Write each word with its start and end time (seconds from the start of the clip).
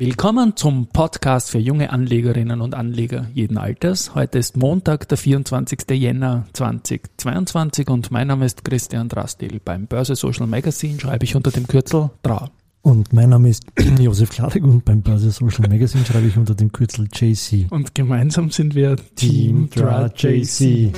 Willkommen 0.00 0.54
zum 0.54 0.86
Podcast 0.86 1.50
für 1.50 1.58
junge 1.58 1.90
Anlegerinnen 1.90 2.60
und 2.60 2.76
Anleger 2.76 3.26
jeden 3.34 3.58
Alters. 3.58 4.14
Heute 4.14 4.38
ist 4.38 4.56
Montag, 4.56 5.08
der 5.08 5.18
24. 5.18 5.90
Jänner 5.90 6.46
2022 6.52 7.88
und 7.90 8.12
mein 8.12 8.28
Name 8.28 8.46
ist 8.46 8.64
Christian 8.64 9.08
Drastil. 9.08 9.60
Beim 9.64 9.88
Börse 9.88 10.14
Social 10.14 10.46
Magazine 10.46 11.00
schreibe 11.00 11.24
ich 11.24 11.34
unter 11.34 11.50
dem 11.50 11.66
Kürzel 11.66 12.10
DRA. 12.22 12.48
Und 12.82 13.12
mein 13.12 13.30
Name 13.30 13.48
ist 13.48 13.64
Josef 13.98 14.30
Klarek 14.30 14.62
und 14.62 14.84
beim 14.84 15.02
Börse 15.02 15.32
Social 15.32 15.68
Magazine 15.68 16.06
schreibe 16.06 16.28
ich 16.28 16.36
unter 16.36 16.54
dem 16.54 16.70
Kürzel 16.70 17.08
JC. 17.12 17.66
Und 17.70 17.96
gemeinsam 17.96 18.50
sind 18.50 18.76
wir 18.76 18.94
Team, 19.16 19.68
Team 19.68 19.70
DRA 19.70 20.12
JC. 20.14 20.92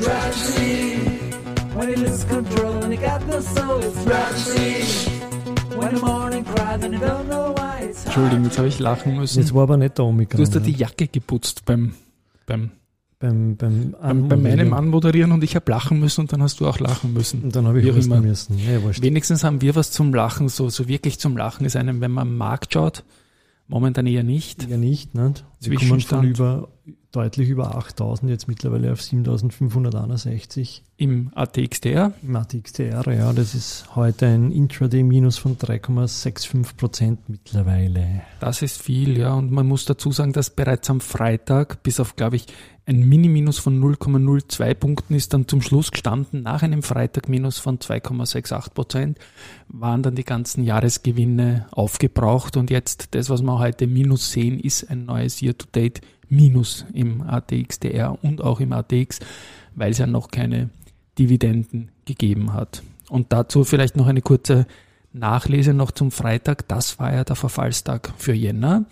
Entschuldigung, 8.04 8.44
jetzt 8.44 8.58
habe 8.58 8.68
ich 8.68 8.78
lachen 8.78 9.16
müssen. 9.16 9.40
Jetzt 9.40 9.54
war 9.54 9.62
aber 9.62 9.76
nicht 9.76 9.98
der 9.98 10.04
Omikron. 10.04 10.38
Du 10.38 10.42
hast 10.42 10.54
da 10.54 10.60
die 10.60 10.72
Jacke 10.72 11.08
geputzt 11.08 11.64
beim, 11.64 11.94
beim, 12.46 12.70
beim, 13.18 13.56
beim, 13.56 13.94
beim, 14.00 14.28
bei 14.28 14.36
meinem 14.36 14.72
Anmoderieren 14.72 15.32
und 15.32 15.44
ich 15.44 15.54
habe 15.56 15.70
lachen 15.70 16.00
müssen 16.00 16.22
und 16.22 16.32
dann 16.32 16.42
hast 16.42 16.60
du 16.60 16.66
auch 16.66 16.80
lachen 16.80 17.12
müssen. 17.12 17.42
Und 17.44 17.54
dann 17.56 17.66
habe 17.66 17.80
ich 17.80 17.94
husten 17.94 18.20
müssen. 18.22 18.58
Ja, 18.58 18.80
Wenigstens 19.02 19.44
haben 19.44 19.60
wir 19.60 19.74
was 19.76 19.90
zum 19.90 20.12
Lachen, 20.14 20.48
so, 20.48 20.68
so 20.68 20.88
wirklich 20.88 21.18
zum 21.18 21.36
Lachen 21.36 21.64
ist 21.66 21.76
einem, 21.76 22.00
wenn 22.00 22.10
man 22.10 22.28
am 22.28 22.36
Markt 22.36 22.74
schaut, 22.74 23.04
momentan 23.68 24.06
eher 24.06 24.22
nicht. 24.24 24.68
Eher 24.68 24.78
nicht, 24.78 25.14
ne? 25.14 25.34
Wir 25.60 25.78
kommen 25.78 26.00
von 26.00 26.24
über, 26.24 26.68
deutlich 27.12 27.48
über 27.48 27.74
8000, 27.76 28.30
jetzt 28.30 28.48
mittlerweile 28.48 28.92
auf 28.92 29.02
7561. 29.02 30.82
Im 30.96 31.30
ATXDR? 31.34 32.12
Im 32.22 32.36
ATXDR, 32.36 33.12
ja. 33.12 33.32
Das 33.32 33.54
ist 33.54 33.96
heute 33.96 34.26
ein 34.26 34.52
Intraday-Minus 34.52 35.38
von 35.38 35.56
3,65 35.56 36.76
Prozent 36.76 37.28
mittlerweile. 37.28 38.22
Das 38.38 38.62
ist 38.62 38.80
viel, 38.80 39.18
ja. 39.18 39.34
Und 39.34 39.50
man 39.50 39.66
muss 39.66 39.86
dazu 39.86 40.12
sagen, 40.12 40.32
dass 40.32 40.50
bereits 40.50 40.88
am 40.90 41.00
Freitag 41.00 41.82
bis 41.82 42.00
auf, 42.00 42.16
glaube 42.16 42.36
ich, 42.36 42.46
ein 42.86 43.08
Mini-Minus 43.08 43.58
von 43.58 43.80
0,02 43.80 44.74
Punkten 44.74 45.14
ist 45.14 45.32
dann 45.32 45.46
zum 45.46 45.62
Schluss 45.62 45.92
gestanden. 45.92 46.42
Nach 46.42 46.62
einem 46.62 46.82
Freitag-Minus 46.82 47.58
von 47.58 47.78
2,68 47.78 48.70
Prozent 48.74 49.18
waren 49.68 50.02
dann 50.02 50.16
die 50.16 50.24
ganzen 50.24 50.64
Jahresgewinne 50.64 51.66
aufgebraucht. 51.70 52.56
Und 52.56 52.68
jetzt 52.70 53.14
das, 53.14 53.30
was 53.30 53.42
wir 53.42 53.58
heute 53.58 53.86
Minus 53.86 54.32
sehen, 54.32 54.58
ist 54.58 54.90
ein 54.90 55.04
neues 55.04 55.40
Year-to-Date 55.40 56.00
Minus 56.30 56.86
im 56.94 57.20
ATXDR 57.22 58.16
und 58.22 58.42
auch 58.42 58.60
im 58.60 58.72
ATX, 58.72 59.18
weil 59.74 59.90
es 59.90 59.98
ja 59.98 60.06
noch 60.06 60.30
keine 60.30 60.70
Dividenden 61.18 61.90
gegeben 62.06 62.54
hat. 62.54 62.82
Und 63.08 63.32
dazu 63.32 63.64
vielleicht 63.64 63.96
noch 63.96 64.06
eine 64.06 64.22
kurze 64.22 64.66
Nachlese 65.12 65.74
noch 65.74 65.90
zum 65.90 66.10
Freitag. 66.10 66.68
Das 66.68 66.98
war 66.98 67.12
ja 67.12 67.24
der 67.24 67.36
Verfallstag 67.36 68.12
für 68.16 68.32
Jänner. 68.32 68.86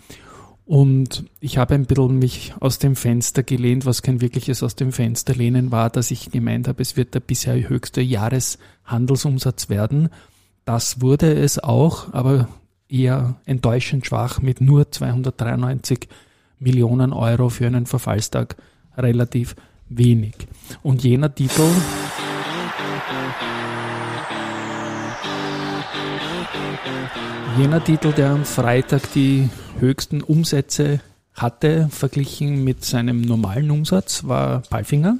Und 0.65 1.25
ich 1.39 1.57
habe 1.57 1.73
ein 1.73 1.87
bisschen 1.87 2.19
mich 2.19 2.53
aus 2.59 2.77
dem 2.77 2.95
Fenster 2.95 3.41
gelehnt, 3.41 3.87
was 3.87 4.03
kein 4.03 4.21
wirkliches 4.21 4.61
aus 4.61 4.75
dem 4.75 4.91
Fenster 4.91 5.33
lehnen 5.33 5.71
war, 5.71 5.89
dass 5.89 6.11
ich 6.11 6.29
gemeint 6.29 6.67
habe, 6.67 6.83
es 6.83 6.95
wird 6.95 7.15
der 7.15 7.21
bisher 7.21 7.67
höchste 7.67 8.01
Jahreshandelsumsatz 8.01 9.69
werden. 9.69 10.09
Das 10.65 11.01
wurde 11.01 11.33
es 11.33 11.57
auch, 11.57 12.13
aber 12.13 12.49
eher 12.87 13.37
enttäuschend 13.45 14.05
schwach 14.05 14.41
mit 14.41 14.61
nur 14.61 14.91
293 14.91 16.07
Millionen 16.59 17.13
Euro 17.13 17.49
für 17.49 17.67
einen 17.67 17.85
Verfallstag 17.85 18.55
relativ 18.97 19.55
wenig. 19.89 20.35
Und 20.83 21.03
jener 21.03 21.33
Titel 21.33 21.69
jener 27.59 27.83
Titel, 27.83 28.13
der 28.13 28.31
am 28.31 28.45
Freitag 28.45 29.11
die 29.13 29.49
höchsten 29.79 30.21
Umsätze 30.21 31.01
hatte, 31.33 31.89
verglichen 31.91 32.63
mit 32.63 32.85
seinem 32.85 33.21
normalen 33.21 33.69
Umsatz, 33.71 34.23
war 34.25 34.61
Palfinger. 34.69 35.17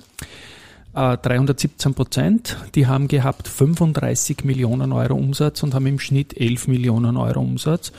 317 0.94 1.92
äh, 1.92 1.96
Prozent. 1.96 2.58
Die 2.76 2.88
haben 2.88 3.08
gehabt 3.10 3.48
35 3.48 4.44
Millionen 4.44 4.94
Euro 4.94 5.16
Umsatz 5.16 5.64
und 5.64 5.74
haben 5.74 5.86
im 5.88 6.00
Schnitt 6.00 6.36
11 6.40 6.68
Millionen 6.68 7.18
Euro 7.18 7.42
Umsatz. 7.42 7.92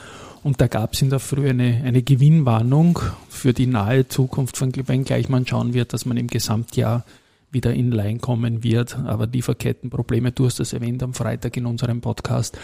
Und 0.43 0.59
da 0.59 0.67
gab 0.67 0.93
es 0.93 1.01
in 1.01 1.09
der 1.09 1.19
Früh 1.19 1.49
eine, 1.49 1.81
eine 1.83 2.01
Gewinnwarnung 2.01 2.99
für 3.29 3.53
die 3.53 3.67
nahe 3.67 4.07
Zukunft, 4.07 4.59
wenngleich 4.87 5.29
man 5.29 5.45
schauen 5.45 5.73
wird, 5.73 5.93
dass 5.93 6.05
man 6.05 6.17
im 6.17 6.27
Gesamtjahr 6.27 7.05
wieder 7.51 7.73
in 7.73 7.91
Line 7.91 8.19
kommen 8.19 8.63
wird. 8.63 8.97
Aber 8.97 9.27
Lieferkettenprobleme, 9.27 10.31
du 10.31 10.45
hast 10.45 10.59
das 10.59 10.73
erwähnt 10.73 11.03
am 11.03 11.13
Freitag 11.13 11.57
in 11.57 11.65
unserem 11.65 12.01
Podcast. 12.01 12.57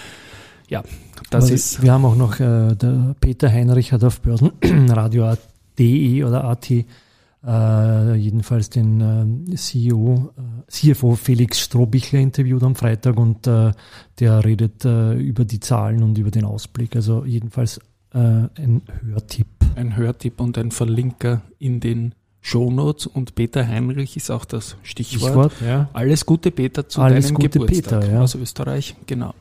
Ja, 0.70 0.84
das 1.30 1.46
Aber 1.46 1.54
ist. 1.54 1.84
Wir 1.84 1.92
haben 1.92 2.06
auch 2.06 2.16
noch, 2.16 2.40
äh, 2.40 2.76
der 2.76 3.16
Peter 3.20 3.52
Heinrich 3.52 3.92
hat 3.92 4.04
auf 4.04 4.22
Börsenradio.de 4.22 6.24
oder 6.24 6.46
AT 6.46 6.72
äh, 7.48 8.16
jedenfalls 8.16 8.70
den 8.70 9.48
äh, 9.50 9.56
CEO, 9.56 10.34
äh, 10.38 10.70
CFO 10.70 11.16
Felix 11.16 11.62
Strohbichler 11.62 12.20
interviewt 12.20 12.62
am 12.64 12.76
Freitag 12.76 13.18
und 13.18 13.48
äh, 13.48 13.72
der 14.20 14.44
redet 14.44 14.84
äh, 14.84 15.14
über 15.14 15.46
die 15.46 15.62
Zahlen 15.62 16.04
und 16.04 16.18
über 16.18 16.30
den 16.30 16.44
Ausblick. 16.44 16.96
Also 16.96 17.24
jedenfalls 17.24 17.80
äh, 18.14 18.18
ein 18.18 18.82
Hörtipp. 19.02 19.48
Ein 19.76 19.96
Hörtipp 19.96 20.42
und 20.42 20.58
ein 20.58 20.72
Verlinker 20.72 21.42
in 21.58 21.80
den 21.80 22.16
Shownotes 22.42 23.08
und 23.08 23.36
Peter 23.36 23.66
Heinrich 23.68 24.18
ist 24.18 24.30
auch 24.30 24.46
das 24.46 24.78
Stichwort. 24.84 25.52
Stichwort 25.52 25.54
ja. 25.66 25.90
Alles 25.94 26.26
Gute 26.26 26.52
Peter 26.52 26.88
zu 26.88 27.02
Alles 27.02 27.28
deinem 27.28 27.36
Gute 27.36 27.60
Geburtstag 27.60 28.02
Peter, 28.02 28.14
ja. 28.14 28.22
aus 28.22 28.36
Österreich, 28.36 28.96
genau. 29.06 29.34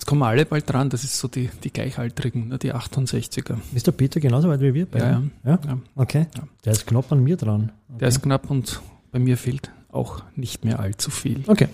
Jetzt 0.00 0.06
kommen 0.06 0.22
alle 0.22 0.46
bald 0.46 0.66
dran, 0.66 0.88
das 0.88 1.04
ist 1.04 1.18
so 1.18 1.28
die, 1.28 1.50
die 1.62 1.70
Gleichaltrigen, 1.70 2.48
ne, 2.48 2.56
die 2.56 2.72
68er. 2.72 3.58
Ist 3.74 3.86
der 3.86 3.92
Peter 3.92 4.18
genauso 4.18 4.48
weit 4.48 4.62
wie 4.62 4.72
wir? 4.72 4.86
Ja, 4.94 4.98
ja, 4.98 5.22
ja. 5.44 5.58
ja. 5.62 5.78
Okay. 5.94 6.26
Ja. 6.34 6.44
Der 6.64 6.72
ist 6.72 6.86
knapp 6.86 7.12
an 7.12 7.22
mir 7.22 7.36
dran. 7.36 7.70
Okay. 7.90 7.98
Der 7.98 8.08
ist 8.08 8.22
knapp 8.22 8.50
und 8.50 8.80
bei 9.12 9.18
mir 9.18 9.36
fehlt 9.36 9.70
auch 9.92 10.22
nicht 10.36 10.64
mehr 10.64 10.80
allzu 10.80 11.10
viel. 11.10 11.44
Okay. 11.46 11.68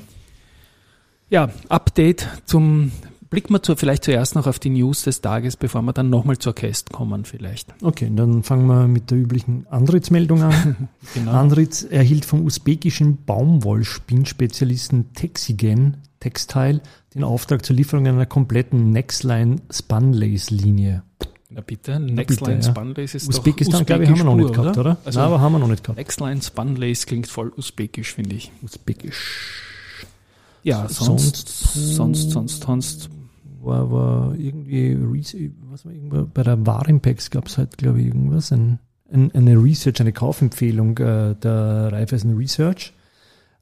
Ja, 1.30 1.50
Update 1.68 2.26
zum 2.46 2.90
Blicken 3.28 3.52
wir 3.52 3.62
zu, 3.62 3.76
vielleicht 3.76 4.04
zuerst 4.04 4.34
noch 4.34 4.46
auf 4.46 4.58
die 4.58 4.70
News 4.70 5.02
des 5.02 5.20
Tages, 5.20 5.56
bevor 5.56 5.82
wir 5.82 5.92
dann 5.92 6.10
nochmal 6.10 6.38
zur 6.38 6.54
Käst 6.54 6.92
kommen 6.92 7.24
vielleicht. 7.24 7.74
Okay, 7.82 8.10
dann 8.14 8.42
fangen 8.42 8.66
wir 8.66 8.86
mit 8.86 9.10
der 9.10 9.18
üblichen 9.18 9.66
Andritz-Meldung 9.68 10.42
an. 10.42 10.88
genau. 11.14 11.32
Andritz 11.32 11.82
erhielt 11.82 12.24
vom 12.24 12.44
usbekischen 12.44 13.24
Baumwollspinnspezialisten 13.24 15.12
Texigen 15.14 15.96
Textile 16.20 16.80
den 17.14 17.24
Auftrag 17.24 17.64
zur 17.64 17.76
Lieferung 17.76 18.06
einer 18.06 18.26
kompletten 18.26 18.90
Nextline 18.90 19.60
Spunlace-Linie. 19.70 21.02
Na 21.50 21.60
bitte, 21.60 22.00
Nextline 22.00 22.60
ja. 22.60 22.70
Spunlace 22.70 23.14
ist 23.14 23.28
Usbekistan, 23.28 23.80
doch 23.80 23.86
glaube 23.86 24.04
ich, 24.04 24.10
haben 24.10 24.18
wir 24.18 24.24
noch 24.24 24.36
nicht 24.36 24.52
gehabt, 24.52 24.78
oder? 24.78 24.98
Also 25.04 25.20
Nein, 25.20 25.28
aber 25.28 25.40
haben 25.40 25.52
wir 25.52 25.58
noch 25.58 25.68
nicht 25.68 25.84
gehabt. 25.84 25.98
Nextline 25.98 26.42
Spunlace 26.42 27.06
klingt 27.06 27.28
voll 27.28 27.52
usbekisch, 27.56 28.14
finde 28.14 28.36
ich. 28.36 28.52
Usbekisch. 28.62 29.62
Ja, 30.62 30.88
sonst, 30.88 31.48
sonst, 31.48 32.30
sonst, 32.30 32.62
sonst. 32.62 33.10
War, 33.60 33.90
war 33.90 34.34
irgendwie, 34.36 34.96
was 35.70 35.84
war 35.84 35.92
irgendwo, 35.92 36.26
bei 36.32 36.42
der 36.42 36.66
Warimpex 36.66 37.30
gab 37.30 37.48
es 37.48 37.58
halt, 37.58 37.78
glaube 37.78 38.00
ich, 38.00 38.06
irgendwas, 38.06 38.52
ein, 38.52 38.78
ein, 39.10 39.32
eine 39.32 39.62
Research, 39.62 40.00
eine 40.00 40.12
Kaufempfehlung 40.12 40.98
äh, 40.98 41.34
der 41.34 41.92
Raiffeisen 41.92 42.36
Research 42.36 42.92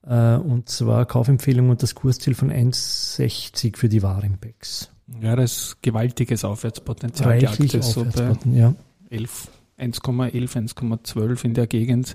äh, 0.06 0.37
und 0.37 0.69
zwar 0.69 1.06
Kaufempfehlung 1.06 1.71
und 1.71 1.83
das 1.83 1.94
Kursziel 1.94 2.34
von 2.34 2.50
1,60 2.50 3.77
für 3.77 3.88
die 3.88 4.03
Warimpex. 4.03 4.91
Ja, 5.21 5.37
das 5.37 5.53
ist 5.53 5.83
gewaltiges 5.83 6.44
Aufwärtspotenzial. 6.44 7.31
Reichlich 7.31 7.72
die 7.72 7.78
Aktie 7.78 7.83
so 7.83 8.06
ja. 8.50 8.75
11, 9.10 9.49
1,11, 9.78 10.75
1,12 10.75 11.44
in 11.44 11.54
der 11.54 11.66
Gegend. 11.66 12.15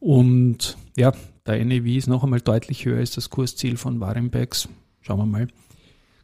Und 0.00 0.76
ja, 0.96 1.12
der 1.46 1.64
NEV 1.64 1.86
ist 1.86 2.08
noch 2.08 2.24
einmal 2.24 2.40
deutlich 2.40 2.84
höher 2.84 2.98
als 2.98 3.12
das 3.12 3.30
Kursziel 3.30 3.76
von 3.76 4.00
Warimpex. 4.00 4.68
Schauen 5.00 5.18
wir 5.18 5.26
mal. 5.26 5.48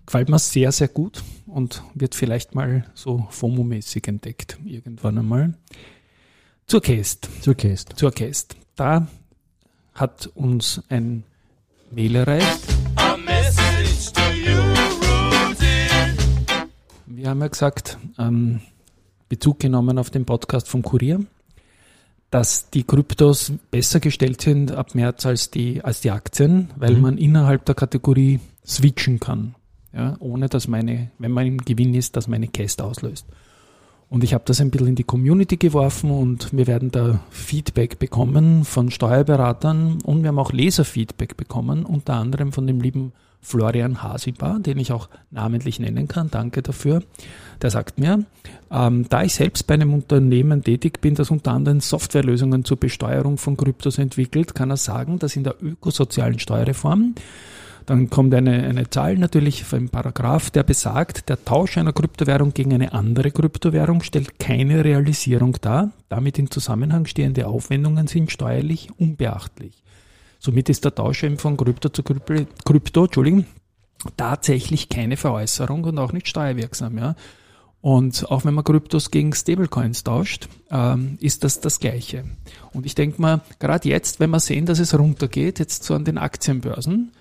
Gefällt 0.07 0.29
mir 0.29 0.39
sehr, 0.39 0.73
sehr 0.73 0.89
gut 0.89 1.23
und 1.47 1.83
wird 1.95 2.15
vielleicht 2.15 2.55
mal 2.55 2.85
so 2.95 3.27
FOMO-mäßig 3.31 4.09
entdeckt 4.09 4.59
irgendwann 4.65 5.19
einmal. 5.19 5.55
Zur 6.67 6.81
Käst. 6.81 7.29
Zur 7.41 7.55
Käst. 7.55 7.95
Zur 7.97 8.11
Käst. 8.11 8.57
Da 8.75 9.07
hat 9.95 10.27
uns 10.35 10.83
ein 10.89 11.25
Mail 11.91 12.17
erreicht. 12.17 12.61
Wir 17.07 17.31
haben 17.31 17.41
ja 17.41 17.49
gesagt, 17.49 17.99
ähm, 18.19 18.61
Bezug 19.29 19.61
genommen 19.61 19.99
auf 19.99 20.11
den 20.11 20.25
Podcast 20.25 20.69
vom 20.69 20.83
Kurier, 20.83 21.25
dass 22.31 22.71
die 22.71 22.83
Kryptos 22.83 23.53
besser 23.71 24.01
gestellt 24.01 24.41
sind 24.41 24.73
ab 24.73 24.95
März 24.95 25.25
als 25.27 25.51
die, 25.51 25.85
als 25.85 26.01
die 26.01 26.11
Aktien, 26.11 26.71
weil 26.77 26.95
mhm. 26.95 27.01
man 27.01 27.19
innerhalb 27.19 27.65
der 27.67 27.75
Kategorie 27.75 28.41
switchen 28.67 29.21
kann. 29.21 29.55
Ja, 29.95 30.17
ohne 30.21 30.49
dass 30.49 30.69
meine, 30.69 31.11
wenn 31.19 31.33
man 31.33 31.47
im 31.47 31.59
Gewinn 31.59 31.95
ist, 31.95 32.17
dass 32.17 32.29
meine 32.29 32.49
Cast 32.49 32.81
auslöst. 32.81 33.27
Und 34.09 34.25
ich 34.25 34.35
habe 34.35 34.45
das 34.47 34.61
ein 34.61 34.71
bisschen 34.71 34.89
in 34.89 34.95
die 34.95 35.05
Community 35.05 35.57
geworfen 35.57 36.11
und 36.11 36.53
wir 36.53 36.67
werden 36.67 36.91
da 36.91 37.21
Feedback 37.31 37.99
bekommen 37.99 38.65
von 38.65 38.91
Steuerberatern 38.91 40.03
und 40.05 40.23
wir 40.23 40.29
haben 40.29 40.39
auch 40.39 40.53
Leserfeedback 40.53 41.37
bekommen, 41.37 41.87
unter 41.87 42.15
anderem 42.15 42.53
von 42.53 42.67
dem 42.67 42.81
lieben 42.81 43.13
Florian 43.41 44.03
Hasibar, 44.03 44.61
den 44.61 44.79
ich 44.79 44.93
auch 44.93 45.09
namentlich 45.31 45.81
nennen 45.81 46.09
kann, 46.09 46.31
danke 46.31 46.63
dafür. 46.63 47.03
Der 47.61 47.71
sagt 47.71 47.99
mir, 47.99 48.25
ähm, 48.71 49.07
da 49.09 49.25
ich 49.25 49.35
selbst 49.35 49.67
bei 49.67 49.75
einem 49.75 49.93
Unternehmen 49.95 50.63
tätig 50.63 51.01
bin, 51.01 51.15
das 51.15 51.31
unter 51.31 51.53
anderem 51.53 51.81
Softwarelösungen 51.81 52.65
zur 52.65 52.77
Besteuerung 52.77 53.39
von 53.39 53.57
Kryptos 53.57 53.99
entwickelt, 53.99 54.55
kann 54.55 54.71
er 54.71 54.77
sagen, 54.77 55.19
dass 55.19 55.37
in 55.37 55.45
der 55.45 55.57
ökosozialen 55.63 56.39
Steuerreform 56.39 57.15
dann 57.87 58.11
kommt 58.11 58.35
eine, 58.35 58.65
eine 58.65 58.89
Zahl 58.91 59.17
natürlich 59.17 59.65
einen 59.73 59.89
Paragraph, 59.89 60.51
der 60.51 60.63
besagt, 60.63 61.29
der 61.29 61.45
Tausch 61.45 61.79
einer 61.79 61.93
Kryptowährung 61.93 62.55
gegen 62.55 62.73
eine 62.73 62.93
andere 62.93 63.31
Kryptowährung 63.31 64.03
stellt 64.03 64.39
keine 64.39 64.85
Realisierung 64.85 65.57
dar. 65.61 65.91
Damit 66.09 66.39
in 66.39 66.51
Zusammenhang 66.51 67.07
stehende 67.07 67.47
Aufwendungen 67.47 68.07
sind 68.07 68.31
steuerlich 68.31 68.89
unbeachtlich. 68.99 69.83
Somit 70.39 70.69
ist 70.69 70.85
der 70.85 70.95
Tausch 70.95 71.23
eben 71.23 71.39
von 71.39 71.57
Krypto 71.57 71.89
zu 71.89 72.03
Krypto, 72.03 72.35
Krypto 72.65 73.05
Entschuldigung, 73.05 73.47
tatsächlich 74.17 74.89
keine 74.89 75.17
Veräußerung 75.17 75.85
und 75.85 75.99
auch 75.99 76.13
nicht 76.13 76.29
steuerwirksam. 76.29 76.99
Ja. 76.99 77.15
Und 77.81 78.31
auch 78.31 78.45
wenn 78.45 78.55
man 78.55 78.65
Kryptos 78.65 79.11
gegen 79.11 79.33
Stablecoins 79.33 80.05
tauscht, 80.05 80.49
ähm, 80.71 81.19
ist 81.21 81.43
das 81.45 81.61
das 81.61 81.81
Gleiche. 81.81 82.25
Und 82.73 82.87
ich 82.87 82.95
denke 82.95 83.21
mal, 83.21 83.41
gerade 83.59 83.89
jetzt, 83.89 84.21
wenn 84.21 84.31
wir 84.31 84.41
sehen, 84.41 84.67
dass 84.67 84.79
es 84.79 84.97
runtergeht, 84.97 85.59
jetzt 85.59 85.83
so 85.85 85.95
an 85.95 86.05
den 86.05 86.17
Aktienbörsen, 86.17 87.13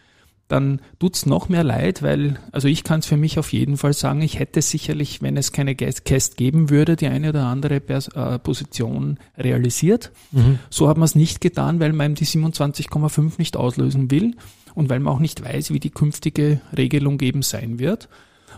dann 0.52 0.82
tut's 1.00 1.26
noch 1.26 1.50
mehr 1.50 1.64
leid, 1.64 2.04
weil, 2.04 2.40
also 2.52 2.68
ich 2.68 2.84
kann 2.84 3.00
es 3.00 3.06
für 3.06 3.18
mich 3.18 3.40
auf 3.40 3.54
jeden 3.54 3.78
Fall 3.78 3.94
sagen, 3.94 4.22
ich 4.22 4.38
hätte 4.38 4.62
sicherlich, 4.62 5.22
wenn 5.22 5.38
es 5.38 5.52
keine 5.52 5.76
Cast 5.76 6.38
geben 6.38 6.70
würde, 6.70 6.96
die 6.96 7.08
eine 7.08 7.30
oder 7.30 7.46
andere 7.46 7.80
Pers 7.80 8.10
äh, 8.10 8.40
Position 8.40 9.18
realisiert. 9.38 10.12
Mhm. 10.32 10.60
So 10.70 10.90
hat 10.90 10.98
man 10.98 11.06
es 11.06 11.16
nicht 11.16 11.42
getan, 11.42 11.80
weil 11.80 11.94
man 11.94 12.16
die 12.16 12.26
27,5 12.26 13.34
nicht 13.38 13.56
auslösen 13.56 14.12
will 14.12 14.36
und 14.76 14.90
weil 14.90 15.00
man 15.00 15.14
auch 15.14 15.20
nicht 15.20 15.44
weiß, 15.44 15.72
wie 15.72 15.80
die 15.80 15.90
künftige 15.90 16.62
Regelung 16.76 17.20
eben 17.22 17.42
sein 17.42 17.80
wird. 17.80 18.10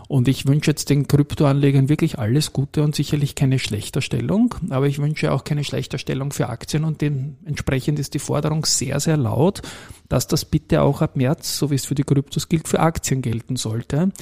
Und 0.08 0.28
ich 0.28 0.46
wünsche 0.46 0.70
jetzt 0.70 0.90
den 0.90 1.08
Kryptoanlegern 1.08 1.88
wirklich 1.88 2.18
alles 2.18 2.52
Gute 2.52 2.82
und 2.82 2.94
sicherlich 2.94 3.34
keine 3.34 3.58
Schlechterstellung. 3.58 4.54
Aber 4.70 4.86
ich 4.86 4.98
wünsche 4.98 5.32
auch 5.32 5.44
keine 5.44 5.64
Schlechterstellung 5.64 6.32
für 6.32 6.48
Aktien 6.48 6.84
und 6.84 7.00
dementsprechend 7.00 7.98
ist 7.98 8.14
die 8.14 8.18
Forderung 8.18 8.64
sehr, 8.64 9.00
sehr 9.00 9.16
laut, 9.16 9.62
dass 10.08 10.26
das 10.26 10.44
bitte 10.44 10.82
auch 10.82 11.00
ab 11.00 11.16
März, 11.16 11.56
so 11.56 11.70
wie 11.70 11.76
es 11.76 11.86
für 11.86 11.94
die 11.94 12.04
Kryptos 12.04 12.48
gilt, 12.48 12.68
für 12.68 12.80
Aktien 12.80 13.22
gelten 13.22 13.56
sollte. 13.56 14.12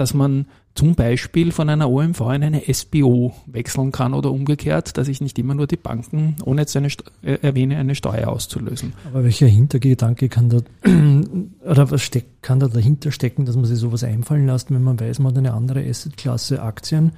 Dass 0.00 0.14
man 0.14 0.46
zum 0.74 0.94
Beispiel 0.94 1.52
von 1.52 1.68
einer 1.68 1.90
OMV 1.90 2.20
in 2.32 2.42
eine 2.42 2.62
SBO 2.72 3.34
wechseln 3.44 3.92
kann 3.92 4.14
oder 4.14 4.30
umgekehrt, 4.30 4.96
dass 4.96 5.08
ich 5.08 5.20
nicht 5.20 5.38
immer 5.38 5.52
nur 5.52 5.66
die 5.66 5.76
Banken, 5.76 6.36
ohne 6.42 6.62
jetzt 6.62 6.74
eine 6.74 6.88
äh, 7.22 7.34
erwähne, 7.42 7.76
eine 7.76 7.94
Steuer 7.94 8.28
auszulösen. 8.28 8.94
Aber 9.10 9.24
welcher 9.24 9.46
Hintergedanke 9.46 10.30
kann 10.30 10.48
da 10.48 10.60
oder 11.70 11.90
was 11.90 12.00
steck, 12.00 12.40
kann 12.40 12.60
da 12.60 12.68
dahinter 12.68 13.12
stecken, 13.12 13.44
dass 13.44 13.56
man 13.56 13.66
sich 13.66 13.78
sowas 13.78 14.02
einfallen 14.02 14.46
lässt, 14.46 14.70
wenn 14.70 14.82
man 14.82 14.98
weiß, 14.98 15.18
man 15.18 15.32
hat 15.32 15.38
eine 15.38 15.52
andere 15.52 15.86
Assetklasse 15.86 16.62
Aktien, 16.62 17.12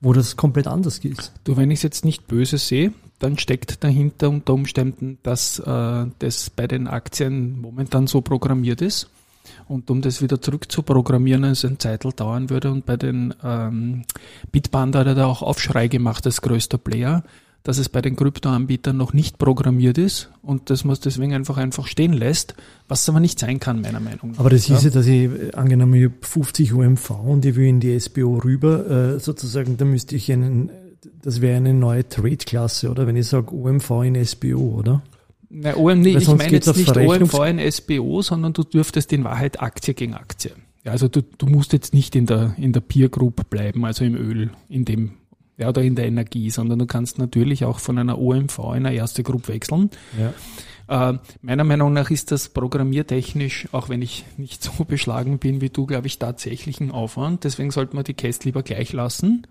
wo 0.00 0.12
das 0.12 0.36
komplett 0.36 0.68
anders 0.68 0.98
ist? 0.98 1.32
Du, 1.42 1.56
wenn 1.56 1.72
ich 1.72 1.80
es 1.80 1.82
jetzt 1.82 2.04
nicht 2.04 2.28
böse 2.28 2.56
sehe, 2.56 2.92
dann 3.18 3.36
steckt 3.36 3.82
dahinter 3.82 4.28
unter 4.28 4.54
Umständen, 4.54 5.18
dass 5.24 5.58
äh, 5.58 6.06
das 6.20 6.50
bei 6.50 6.68
den 6.68 6.86
Aktien 6.86 7.60
momentan 7.60 8.06
so 8.06 8.20
programmiert 8.20 8.80
ist 8.80 9.10
und 9.68 9.90
um 9.90 10.00
das 10.02 10.22
wieder 10.22 10.40
zurückzuprogrammieren, 10.40 11.44
es 11.44 11.64
ein 11.64 11.78
Zeitl 11.78 12.12
dauern 12.12 12.50
würde. 12.50 12.70
Und 12.70 12.86
bei 12.86 12.96
den 12.96 13.34
ähm, 13.42 14.04
Bitpanda 14.52 15.00
hat 15.00 15.06
er 15.06 15.14
da 15.14 15.26
auch 15.26 15.42
Aufschrei 15.42 15.88
gemacht 15.88 16.26
als 16.26 16.42
größter 16.42 16.78
Player, 16.78 17.22
dass 17.62 17.78
es 17.78 17.88
bei 17.88 18.00
den 18.00 18.16
Kryptoanbietern 18.16 18.96
noch 18.96 19.12
nicht 19.12 19.38
programmiert 19.38 19.98
ist 19.98 20.30
und 20.42 20.70
dass 20.70 20.84
man 20.84 20.94
es 20.94 21.00
deswegen 21.00 21.34
einfach 21.34 21.56
einfach 21.58 21.86
stehen 21.86 22.12
lässt, 22.12 22.54
was 22.86 23.08
aber 23.08 23.20
nicht 23.20 23.38
sein 23.38 23.60
kann, 23.60 23.82
meiner 23.82 24.00
Meinung 24.00 24.30
nach. 24.32 24.38
Aber 24.38 24.50
das 24.50 24.64
hieße, 24.64 24.88
ja. 24.88 24.90
dass 24.90 25.06
ich, 25.06 25.56
angenommen, 25.56 25.94
ich 25.94 26.04
habe 26.04 26.14
50 26.20 26.72
OMV 26.72 27.10
und 27.10 27.44
ich 27.44 27.56
will 27.56 27.66
in 27.66 27.80
die 27.80 27.98
SBO 27.98 28.38
rüber, 28.38 29.14
äh, 29.16 29.20
sozusagen, 29.20 29.76
da 29.76 29.84
müsste 29.84 30.16
ich 30.16 30.32
einen, 30.32 30.70
das 31.20 31.40
wäre 31.40 31.56
eine 31.56 31.74
neue 31.74 32.08
Trade-Klasse, 32.08 32.90
oder? 32.90 33.06
Wenn 33.06 33.16
ich 33.16 33.26
sage 33.26 33.54
OMV 33.54 33.90
in 34.04 34.24
SBO, 34.24 34.78
oder? 34.78 35.02
Na, 35.50 35.76
OM, 35.76 36.00
nee, 36.00 36.16
ich 36.16 36.28
meine 36.28 36.50
jetzt 36.50 36.76
nicht 36.76 36.96
OMV 36.96 37.34
in 37.46 37.70
SBO, 37.70 38.22
sondern 38.22 38.52
du 38.52 38.64
dürftest 38.64 39.12
in 39.12 39.24
Wahrheit 39.24 39.60
Aktie 39.60 39.94
gegen 39.94 40.14
Aktie. 40.14 40.52
Ja, 40.84 40.92
also 40.92 41.08
du, 41.08 41.22
du 41.22 41.46
musst 41.46 41.72
jetzt 41.72 41.94
nicht 41.94 42.14
in 42.16 42.26
der, 42.26 42.54
in 42.58 42.72
der 42.72 42.80
Peer 42.80 43.08
Group 43.08 43.48
bleiben, 43.48 43.84
also 43.84 44.04
im 44.04 44.14
Öl, 44.14 44.50
in 44.68 44.84
dem, 44.84 45.12
ja, 45.56 45.70
oder 45.70 45.82
in 45.82 45.94
der 45.94 46.06
Energie, 46.06 46.50
sondern 46.50 46.78
du 46.78 46.86
kannst 46.86 47.18
natürlich 47.18 47.64
auch 47.64 47.78
von 47.78 47.98
einer 47.98 48.18
OMV 48.18 48.58
in 48.58 48.86
eine 48.86 48.94
erste 48.94 49.22
Group 49.22 49.48
wechseln. 49.48 49.90
Ja. 50.18 50.32
Äh, 51.10 51.18
meiner 51.40 51.64
Meinung 51.64 51.92
nach 51.94 52.10
ist 52.10 52.30
das 52.30 52.50
programmiertechnisch, 52.50 53.68
auch 53.72 53.88
wenn 53.88 54.02
ich 54.02 54.24
nicht 54.36 54.62
so 54.62 54.84
beschlagen 54.84 55.38
bin 55.38 55.60
wie 55.60 55.70
du, 55.70 55.86
glaube 55.86 56.06
ich, 56.06 56.18
tatsächlich 56.18 56.80
ein 56.80 56.90
Aufwand. 56.90 57.44
Deswegen 57.44 57.70
sollte 57.70 57.96
man 57.96 58.04
die 58.04 58.14
Cast 58.14 58.44
lieber 58.44 58.62
gleich 58.62 58.92
lassen. 58.92 59.46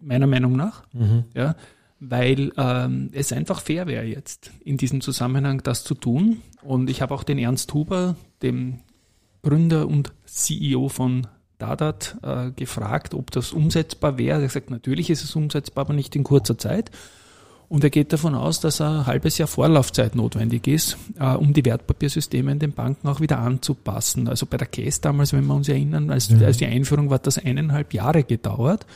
Meiner 0.00 0.26
Meinung 0.26 0.56
nach. 0.56 0.82
Mhm. 0.92 1.24
Ja 1.34 1.54
weil 2.00 2.52
ähm, 2.56 3.10
es 3.12 3.32
einfach 3.32 3.60
fair 3.60 3.86
wäre 3.86 4.04
jetzt 4.04 4.50
in 4.64 4.76
diesem 4.76 5.00
Zusammenhang 5.00 5.62
das 5.62 5.84
zu 5.84 5.94
tun. 5.94 6.42
Und 6.62 6.90
ich 6.90 7.00
habe 7.00 7.14
auch 7.14 7.24
den 7.24 7.38
Ernst 7.38 7.72
Huber, 7.72 8.16
dem 8.42 8.80
Gründer 9.42 9.86
und 9.86 10.12
CEO 10.26 10.88
von 10.88 11.26
Dadat, 11.58 12.16
äh, 12.22 12.50
gefragt, 12.50 13.14
ob 13.14 13.30
das 13.30 13.52
umsetzbar 13.52 14.18
wäre. 14.18 14.38
Er 14.38 14.42
hat 14.42 14.48
gesagt, 14.48 14.70
natürlich 14.70 15.08
ist 15.08 15.24
es 15.24 15.34
umsetzbar, 15.34 15.86
aber 15.86 15.94
nicht 15.94 16.14
in 16.14 16.24
kurzer 16.24 16.58
Zeit. 16.58 16.90
Und 17.68 17.82
er 17.82 17.90
geht 17.90 18.12
davon 18.12 18.34
aus, 18.34 18.60
dass 18.60 18.80
ein 18.80 19.06
halbes 19.06 19.38
Jahr 19.38 19.48
Vorlaufzeit 19.48 20.14
notwendig 20.14 20.68
ist, 20.68 20.96
äh, 21.18 21.34
um 21.34 21.52
die 21.52 21.64
Wertpapiersysteme 21.64 22.52
in 22.52 22.58
den 22.58 22.72
Banken 22.72 23.08
auch 23.08 23.20
wieder 23.20 23.38
anzupassen. 23.38 24.28
Also 24.28 24.46
bei 24.46 24.56
der 24.56 24.68
Case 24.68 25.00
damals, 25.00 25.32
wenn 25.32 25.46
wir 25.46 25.54
uns 25.54 25.68
erinnern, 25.68 26.10
als, 26.10 26.30
als 26.30 26.58
die 26.58 26.66
Einführung 26.66 27.10
war 27.10 27.18
das 27.18 27.38
eineinhalb 27.38 27.92
Jahre 27.92 28.22
gedauert. 28.22 28.86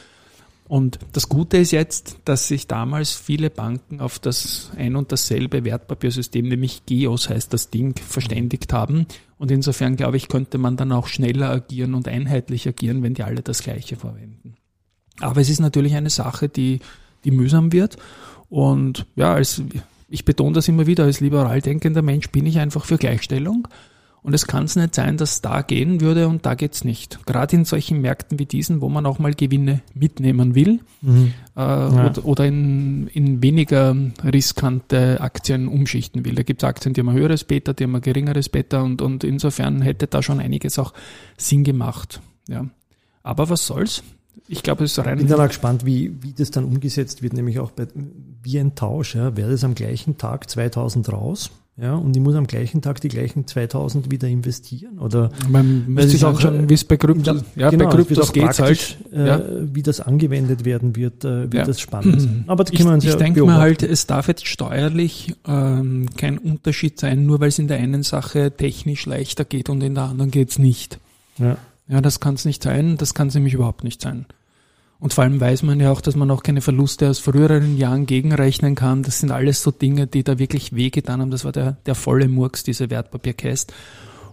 Und 0.70 1.00
das 1.11 1.28
Gute 1.28 1.56
ist 1.56 1.72
jetzt, 1.72 2.19
dass 2.25 2.46
sich 2.46 2.69
damals 2.69 3.12
viele 3.12 3.50
Banken 3.50 4.00
auf 4.00 4.20
das 4.20 4.70
ein 4.76 4.94
und 4.94 5.11
dasselbe 5.11 5.64
Wertpapiersystem, 5.64 6.46
nämlich 6.46 6.87
GEOS 6.87 7.28
heißt 7.28 7.52
das 7.52 7.70
Ding, 7.70 7.96
verständigt 7.96 8.72
haben. 8.72 9.06
Und 9.37 9.50
insofern, 9.50 9.96
glaube 9.96 10.17
ich, 10.17 10.28
könnte 10.28 10.58
man 10.58 10.76
dann 10.76 10.93
auch 10.93 11.08
schneller 11.08 11.50
agieren 11.50 11.94
und 11.94 12.06
einheitlich 12.06 12.69
agieren, 12.69 13.02
wenn 13.02 13.14
die 13.14 13.25
alle 13.25 13.43
das 13.43 13.64
Gleiche 13.64 13.96
verwenden. 13.96 14.55
Aber 15.19 15.40
es 15.40 15.49
ist 15.49 15.58
natürlich 15.58 15.96
eine 15.96 16.08
Sache, 16.08 16.49
die, 16.49 16.78
die 17.25 17.32
mühsam 17.32 17.73
wird. 17.73 17.96
Und 18.49 19.06
ja, 19.16 19.34
als, 19.34 19.64
ich 20.08 20.25
betone 20.25 20.52
das 20.52 20.69
immer 20.69 20.87
wieder, 20.87 21.02
als 21.02 21.19
liberal 21.19 21.61
denkender 21.61 22.02
Mensch 22.02 22.31
bin 22.31 22.46
ich 22.46 22.61
einfach 22.61 22.84
für 22.84 22.96
Gleichstellung. 22.96 23.66
Und 24.22 24.34
es 24.34 24.46
kann 24.46 24.64
es 24.64 24.76
nicht 24.76 24.94
sein, 24.94 25.17
dass 25.17 25.40
da 25.40 25.62
gehen 25.62 26.00
würde 26.02 26.28
und 26.28 26.44
da 26.44 26.55
geht's 26.55 26.84
nicht. 26.84 27.25
Gerade 27.26 27.56
in 27.56 27.64
solchen 27.64 28.02
Märkten 28.02 28.38
wie 28.38 28.44
diesen, 28.44 28.82
wo 28.82 28.90
man 28.90 29.06
auch 29.06 29.19
mal 29.19 29.32
Gewinne 29.32 29.81
mitnehmen 29.94 30.55
will 30.55 30.81
mhm. 31.00 31.32
äh, 31.56 31.61
ja. 31.61 32.06
oder, 32.06 32.25
oder, 32.26 32.46
in, 32.46 33.06
in 33.08 33.42
weniger 33.42 33.97
riskante 34.23 35.21
Aktien 35.21 35.68
umschichten 35.68 36.25
will. 36.25 36.35
Da 36.35 36.42
gibt's 36.42 36.64
Aktien, 36.64 36.92
die 36.92 37.00
haben 37.00 37.09
ein 37.09 37.16
höheres 37.16 37.44
Beta, 37.44 37.73
die 37.73 37.85
haben 37.85 37.97
ein 37.97 38.02
geringeres 38.02 38.50
Beta 38.50 38.83
und, 38.83 39.00
und 39.00 39.25
insofern 39.25 39.80
hätte 39.80 40.06
da 40.06 40.23
schon 40.23 40.38
einiges 40.38 40.78
auch 40.78 40.92
Sinn 41.38 41.64
gemacht. 41.64 42.21
Ja. 42.47 42.66
Aber 43.23 43.49
was 43.49 43.66
soll's? 43.66 44.02
Ich 44.49 44.62
glaube, 44.62 44.85
es 44.85 44.92
ist 44.92 44.99
rein. 44.99 45.18
Ich 45.18 45.25
bin 45.25 45.28
dann 45.28 45.40
auch 45.40 45.49
gespannt, 45.49 45.87
wie, 45.87 46.23
wie 46.23 46.33
das 46.33 46.50
dann 46.50 46.64
umgesetzt 46.64 47.23
wird, 47.23 47.33
nämlich 47.33 47.59
auch 47.59 47.71
bei, 47.71 47.87
wie 48.42 48.59
ein 48.59 48.75
Tausch. 48.75 49.14
Ja. 49.14 49.37
Wäre 49.37 49.50
das 49.50 49.64
am 49.64 49.75
gleichen 49.75 50.18
Tag 50.18 50.50
2000 50.50 51.12
raus? 51.12 51.50
Ja, 51.80 51.94
und 51.94 52.14
ich 52.14 52.22
muss 52.22 52.34
am 52.34 52.46
gleichen 52.46 52.82
Tag 52.82 53.00
die 53.00 53.08
gleichen 53.08 53.46
2000 53.46 54.10
wieder 54.10 54.28
investieren 54.28 54.99
oder 54.99 55.30
man 55.49 55.87
müsste 55.87 56.10
sich 56.10 56.25
auch 56.26 56.38
schon, 56.38 56.68
wie 56.68 56.75
es 56.75 56.84
bei 56.84 56.99
Kryptos, 56.99 57.42
ja, 57.56 57.70
genau, 57.70 57.88
bei 57.88 57.96
Kryptos 57.96 58.34
geht 58.34 58.58
halt, 58.58 58.99
äh, 59.12 59.26
ja. 59.26 59.42
wie 59.62 59.82
das 59.82 60.00
angewendet 60.00 60.66
werden 60.66 60.94
wird, 60.94 61.25
äh, 61.25 61.44
wird 61.44 61.54
ja. 61.54 61.64
das 61.64 61.80
spannend 61.80 62.20
sein. 62.20 62.44
Aber 62.49 62.64
ich, 62.70 62.84
uns 62.84 63.04
ich 63.04 63.10
ja 63.10 63.16
denke 63.16 63.42
mal 63.44 63.56
halt, 63.56 63.82
es 63.82 64.06
darf 64.06 64.28
jetzt 64.28 64.46
steuerlich 64.46 65.34
ähm, 65.46 66.08
kein 66.18 66.37
Unterschied 66.37 67.00
sein, 67.00 67.25
nur 67.25 67.40
weil 67.40 67.49
es 67.49 67.58
in 67.58 67.68
der 67.68 67.78
einen 67.78 68.02
Sache 68.02 68.52
technisch 68.54 69.06
leichter 69.06 69.46
geht 69.46 69.70
und 69.70 69.80
in 69.82 69.94
der 69.94 70.04
anderen 70.04 70.30
geht's 70.30 70.58
nicht. 70.58 71.00
Ja, 71.38 71.56
ja 71.88 72.02
das 72.02 72.20
kann 72.20 72.34
es 72.34 72.44
nicht 72.44 72.62
sein, 72.62 72.99
das 72.99 73.14
kann 73.14 73.28
es 73.28 73.34
nämlich 73.34 73.54
überhaupt 73.54 73.84
nicht 73.84 74.02
sein. 74.02 74.26
Und 75.00 75.14
vor 75.14 75.25
allem 75.25 75.40
weiß 75.40 75.62
man 75.62 75.80
ja 75.80 75.90
auch, 75.90 76.02
dass 76.02 76.14
man 76.14 76.30
auch 76.30 76.42
keine 76.42 76.61
Verluste 76.61 77.09
aus 77.09 77.19
früheren 77.19 77.78
Jahren 77.78 78.04
gegenrechnen 78.04 78.75
kann. 78.75 79.02
Das 79.02 79.19
sind 79.19 79.30
alles 79.30 79.62
so 79.62 79.71
Dinge, 79.71 80.07
die 80.07 80.23
da 80.23 80.38
wirklich 80.38 80.75
wehgetan 80.75 81.23
haben. 81.23 81.30
Das 81.30 81.47
war 81.47 81.52
der, 81.52 81.73
der 81.87 81.95
volle 81.95 82.28
Murks, 82.28 82.64
diese 82.64 82.90
Wertpapierkäst. 82.90 83.73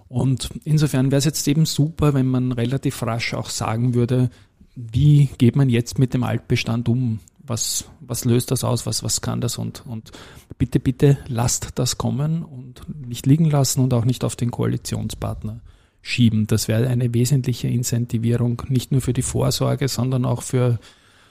Und 0.10 0.50
insofern 0.66 1.10
wäre 1.10 1.20
es 1.20 1.26
jetzt 1.26 1.48
eben 1.48 1.66
super, 1.66 2.14
wenn 2.14 2.28
man 2.28 2.52
relativ 2.52 3.02
rasch 3.02 3.34
auch 3.34 3.50
sagen 3.50 3.94
würde, 3.94 4.30
wie 4.76 5.30
geht 5.38 5.56
man 5.56 5.70
jetzt 5.70 6.00
mit 6.00 6.14
dem 6.14 6.24
Altbestand 6.24 6.90
um? 6.90 7.20
Was, 7.40 7.86
was 8.02 8.26
löst 8.26 8.52
das 8.52 8.66
aus? 8.66 8.86
Was, 8.86 9.04
was 9.04 9.22
kann 9.22 9.40
das? 9.40 9.58
Und, 9.58 9.86
und 9.86 10.12
bitte, 10.58 10.82
bitte 10.82 11.18
lasst 11.28 11.72
das 11.76 11.98
kommen 11.98 12.44
und 12.44 12.82
nicht 13.08 13.26
liegen 13.26 13.50
lassen 13.50 13.80
und 13.80 13.94
auch 13.94 14.04
nicht 14.04 14.26
auf 14.26 14.36
den 14.36 14.52
Koalitionspartner 14.52 15.62
schieben. 16.02 16.48
Das 16.48 16.68
wäre 16.68 16.88
eine 16.88 17.14
wesentliche 17.14 17.68
Incentivierung, 17.68 18.64
nicht 18.70 18.92
nur 18.92 19.02
für 19.02 19.14
die 19.14 19.22
Vorsorge, 19.22 19.88
sondern 19.88 20.26
auch 20.26 20.42
für 20.42 20.80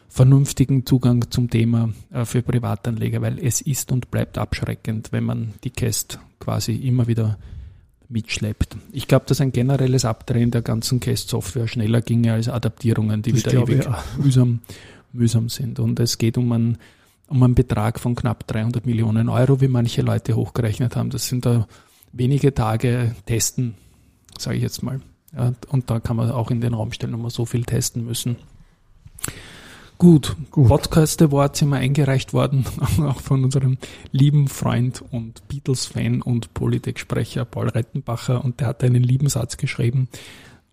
vernünftigen 0.09 0.87
Zugang 0.87 1.31
zum 1.31 1.51
Thema 1.51 1.91
äh, 2.13 2.25
für 2.25 2.43
Privatanleger, 2.43 3.21
weil 3.23 3.39
es 3.39 3.61
ist 3.61 3.93
und 3.93 4.11
bleibt 4.11 4.39
abschreckend, 4.39 5.13
wenn 5.13 5.25
man 5.25 5.55
die 5.65 5.71
Käst 5.71 6.21
quasi 6.39 6.75
immer 6.75 7.07
wieder 7.07 7.39
mitschleppt. 8.09 8.77
Ich 8.93 9.09
glaube, 9.09 9.27
dass 9.27 9.41
ein 9.41 9.53
generelles 9.53 10.05
Abdrehen 10.05 10.51
der 10.51 10.63
ganzen 10.63 11.01
Cast-Software 11.01 11.67
schneller 11.67 12.01
ginge 12.01 12.33
als 12.33 12.49
Adaptierungen, 12.49 13.23
die 13.23 13.33
das 13.33 13.47
wieder 13.47 13.63
ewig 13.63 13.85
ja. 13.85 14.03
mühsam, 14.19 14.61
mühsam 15.13 15.49
sind. 15.49 15.81
Und 15.81 15.99
es 15.99 16.19
geht 16.19 16.39
um 16.39 16.53
einen, 16.53 16.79
um 17.27 17.43
einen 17.43 17.55
Betrag 17.55 17.99
von 17.99 18.15
knapp 18.15 18.47
300 18.47 18.87
Millionen 18.87 19.29
Euro, 19.29 19.61
wie 19.61 19.69
manche 19.69 20.03
Leute 20.03 20.37
hochgerechnet 20.37 20.95
haben. 20.95 21.11
Das 21.11 21.27
sind 21.27 21.47
da 21.47 21.67
wenige 22.13 22.55
Tage 22.55 23.15
testen, 23.27 23.75
sage 24.41 24.57
ich 24.57 24.63
jetzt 24.63 24.83
mal. 24.83 25.01
Und 25.69 25.91
da 25.91 26.01
kann 26.01 26.17
man 26.17 26.31
auch 26.31 26.51
in 26.51 26.61
den 26.61 26.75
Raum 26.75 26.93
stellen, 26.93 27.15
ob 27.15 27.23
wir 27.23 27.31
so 27.31 27.45
viel 27.45 27.65
testen 27.65 28.05
müssen. 28.05 28.37
Gut, 29.99 30.37
Gut. 30.51 30.69
Podcast 30.69 31.23
Award 31.23 31.57
sind 31.57 31.71
wir 31.71 31.77
eingereicht 31.77 32.35
worden, 32.35 32.67
auch 33.01 33.21
von 33.21 33.45
unserem 33.45 33.79
lieben 34.13 34.47
Freund 34.47 35.03
und 35.11 35.49
Beatles-Fan 35.49 36.21
und 36.21 36.53
Politik-Sprecher 36.53 37.47
Paul 37.47 37.69
Rettenbacher 37.69 38.45
und 38.45 38.61
der 38.61 38.69
hat 38.69 38.85
einen 38.85 39.03
lieben 39.03 39.31
Satz 39.31 39.57
geschrieben. 39.57 40.09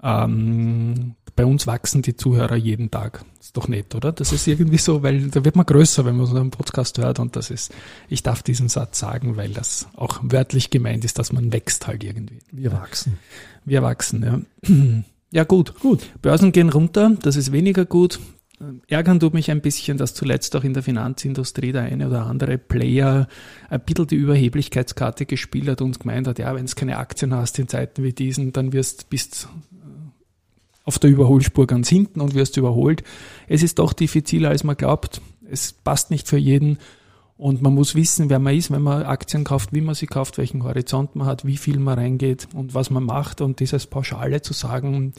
Ähm, 0.03 1.15
bei 1.36 1.45
uns 1.45 1.65
wachsen 1.65 2.01
die 2.01 2.15
Zuhörer 2.15 2.55
jeden 2.55 2.91
Tag. 2.91 3.25
Ist 3.39 3.57
doch 3.57 3.67
nett, 3.67 3.95
oder? 3.95 4.12
Das 4.12 4.31
ist 4.31 4.48
irgendwie 4.48 4.77
so, 4.77 5.01
weil 5.01 5.29
da 5.29 5.43
wird 5.43 5.55
man 5.55 5.65
größer, 5.65 6.05
wenn 6.05 6.17
man 6.17 6.27
so 6.27 6.36
einen 6.36 6.51
Podcast 6.51 6.98
hört 7.00 7.19
und 7.19 7.36
das 7.36 7.50
ist, 7.50 7.74
ich 8.07 8.22
darf 8.22 8.43
diesen 8.43 8.69
Satz 8.69 9.00
sagen, 9.00 9.36
weil 9.36 9.51
das 9.51 9.88
auch 9.95 10.19
wörtlich 10.22 10.69
gemeint 10.69 11.05
ist, 11.05 11.17
dass 11.17 11.31
man 11.31 11.51
wächst 11.51 11.88
halt 11.88 12.03
irgendwie. 12.03 12.39
Wir 12.51 12.72
wachsen. 12.72 13.17
Wir 13.65 13.81
wachsen, 13.81 14.24
ja. 14.24 14.41
Ja, 15.33 15.45
gut. 15.45 15.74
Gut. 15.79 16.12
Börsen 16.22 16.51
gehen 16.51 16.69
runter, 16.69 17.17
das 17.24 17.38
ist 17.38 17.51
weniger 17.51 17.86
gut. 17.86 18.19
Ärgern 18.88 19.19
tut 19.19 19.33
mich 19.33 19.50
ein 19.50 19.62
bisschen, 19.62 19.98
dass 19.98 20.13
zuletzt 20.13 20.55
auch 20.55 20.63
in 20.63 20.75
der 20.75 20.83
Finanzindustrie 20.83 21.72
der 21.72 21.83
eine 21.83 22.07
oder 22.07 22.27
andere 22.27 22.60
Player 22.60 23.27
ein 23.67 23.81
bisschen 23.81 24.07
die 24.07 24.15
Überheblichkeitskarte 24.15 25.25
gespielt 25.25 25.67
hat 25.67 25.81
und 25.81 26.00
gemeint 26.00 26.27
hat, 26.27 26.38
ja, 26.38 26.53
wenn 26.55 26.67
du 26.67 26.75
keine 26.75 26.98
Aktien 26.98 27.33
hast 27.33 27.57
in 27.57 27.67
Zeiten 27.67 28.03
wie 28.03 28.13
diesen, 28.13 28.53
dann 28.53 28.74
wirst 28.74 29.10
bist 29.10 29.50
auf 30.83 30.99
der 30.99 31.09
Überholspur 31.09 31.67
ganz 31.67 31.89
hinten 31.89 32.21
und 32.21 32.35
wirst 32.35 32.57
überholt. 32.57 33.03
Es 33.47 33.63
ist 33.63 33.79
doch 33.79 33.93
diffiziler, 33.93 34.49
als 34.49 34.63
man 34.63 34.75
glaubt. 34.75 35.21
Es 35.49 35.71
passt 35.73 36.11
nicht 36.11 36.27
für 36.27 36.37
jeden. 36.37 36.77
Und 37.37 37.61
man 37.61 37.73
muss 37.73 37.95
wissen, 37.95 38.29
wer 38.29 38.39
man 38.39 38.55
ist, 38.55 38.71
wenn 38.71 38.81
man 38.81 39.03
Aktien 39.03 39.43
kauft, 39.43 39.73
wie 39.73 39.81
man 39.81 39.95
sie 39.95 40.05
kauft, 40.05 40.37
welchen 40.37 40.63
Horizont 40.63 41.15
man 41.15 41.27
hat, 41.27 41.45
wie 41.45 41.57
viel 41.57 41.79
man 41.79 41.97
reingeht 41.97 42.47
und 42.53 42.73
was 42.73 42.89
man 42.89 43.03
macht. 43.03 43.41
Und 43.41 43.59
dieses 43.59 43.87
Pauschale 43.87 44.41
zu 44.41 44.53
sagen, 44.53 45.13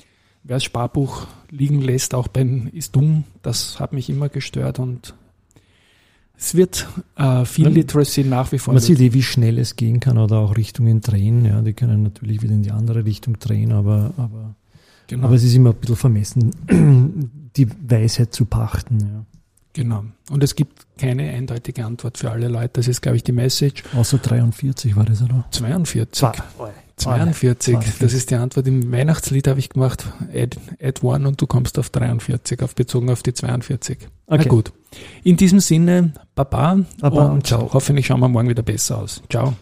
wer 0.44 0.56
das 0.56 0.64
Sparbuch 0.64 1.26
liegen 1.50 1.80
lässt, 1.80 2.14
auch 2.14 2.28
beim 2.28 2.68
ist 2.72 2.94
dumm, 2.94 3.24
das 3.42 3.80
hat 3.80 3.92
mich 3.92 4.08
immer 4.08 4.28
gestört 4.28 4.78
und 4.78 5.14
es 6.36 6.54
wird 6.54 6.88
äh, 7.16 7.44
viel 7.44 7.64
Man, 7.64 7.74
Literacy 7.74 8.24
nach 8.24 8.50
wie 8.52 8.58
vor. 8.58 8.74
Man 8.74 8.82
sieht 8.82 9.00
eh, 9.00 9.12
wie 9.12 9.22
schnell 9.22 9.58
es 9.58 9.76
gehen 9.76 10.00
kann 10.00 10.18
oder 10.18 10.38
auch 10.38 10.56
Richtungen 10.56 11.00
drehen. 11.00 11.44
Ja, 11.44 11.62
die 11.62 11.74
können 11.74 12.02
natürlich 12.02 12.42
wieder 12.42 12.54
in 12.54 12.62
die 12.62 12.72
andere 12.72 13.04
Richtung 13.04 13.38
drehen, 13.38 13.72
aber, 13.72 14.12
aber, 14.16 14.56
genau. 15.06 15.26
aber 15.26 15.36
es 15.36 15.44
ist 15.44 15.54
immer 15.54 15.70
ein 15.70 15.76
bisschen 15.76 15.96
vermessen, 15.96 16.50
die 17.56 17.68
Weisheit 17.88 18.34
zu 18.34 18.44
pachten. 18.44 19.00
Ja. 19.00 19.24
Genau. 19.74 20.04
Und 20.30 20.42
es 20.44 20.54
gibt 20.54 20.86
keine 20.98 21.30
eindeutige 21.30 21.84
Antwort 21.84 22.18
für 22.18 22.30
alle 22.30 22.48
Leute. 22.48 22.70
Das 22.74 22.88
ist, 22.88 23.02
glaube 23.02 23.16
ich, 23.16 23.24
die 23.24 23.32
Message. 23.32 23.82
Außer 23.94 24.18
43 24.18 24.94
war 24.94 25.04
das, 25.04 25.20
oder? 25.20 25.44
42. 25.50 26.12
Zwei. 26.12 26.32
42. 26.96 27.78
Das 27.98 28.12
ist 28.12 28.30
die 28.30 28.36
Antwort. 28.36 28.68
Im 28.68 28.92
Weihnachtslied 28.92 29.48
habe 29.48 29.58
ich 29.58 29.68
gemacht, 29.68 30.06
add, 30.32 30.56
add 30.80 31.04
one 31.04 31.26
und 31.26 31.40
du 31.40 31.48
kommst 31.48 31.78
auf 31.78 31.90
43, 31.90 32.62
auf 32.62 32.76
bezogen 32.76 33.10
auf 33.10 33.24
die 33.24 33.34
42. 33.34 33.98
Okay. 34.26 34.42
Na 34.44 34.48
gut. 34.48 34.72
In 35.24 35.36
diesem 35.36 35.58
Sinne, 35.58 36.12
Baba, 36.36 36.78
Baba 37.00 37.26
und, 37.26 37.32
und 37.32 37.46
ciao. 37.46 37.68
Hoffentlich 37.72 38.06
schauen 38.06 38.20
wir 38.20 38.28
morgen 38.28 38.48
wieder 38.48 38.62
besser 38.62 38.98
aus. 38.98 39.22
Ciao. 39.28 39.54